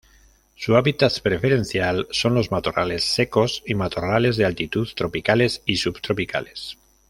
[0.55, 6.79] Su hábitat preferencial son los matorrales secos y matorrales de altitud tropicales y subtropicales.